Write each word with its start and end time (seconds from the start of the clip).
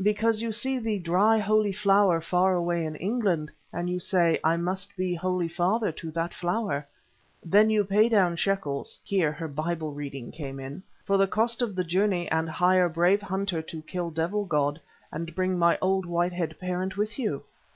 "Because 0.00 0.40
you 0.42 0.52
see 0.52 0.78
the 0.78 1.00
dry 1.00 1.38
Holy 1.38 1.72
Flower 1.72 2.20
far 2.20 2.54
away 2.54 2.84
in 2.84 2.94
England, 2.94 3.50
and 3.72 3.90
you 3.90 3.98
say, 3.98 4.38
'I 4.44 4.58
must 4.58 4.96
be 4.96 5.12
Holy 5.12 5.48
Father 5.48 5.90
to 5.90 6.12
that 6.12 6.32
Flower.' 6.32 6.86
Then 7.44 7.68
you 7.68 7.82
pay 7.82 8.08
down 8.08 8.36
shekels 8.36 9.00
(here 9.02 9.32
her 9.32 9.48
Bible 9.48 9.90
reading 9.92 10.30
came 10.30 10.60
in) 10.60 10.84
for 11.04 11.16
the 11.18 11.26
cost 11.26 11.62
of 11.62 11.74
journey 11.88 12.30
and 12.30 12.48
hire 12.48 12.88
brave 12.88 13.22
hunter 13.22 13.60
to 13.60 13.82
kill 13.82 14.10
devil 14.12 14.44
god 14.44 14.80
and 15.10 15.34
bring 15.34 15.58
my 15.58 15.76
old 15.82 16.06
white 16.06 16.32
head 16.32 16.60
parent 16.60 16.96
with 16.96 17.18
you. 17.18 17.42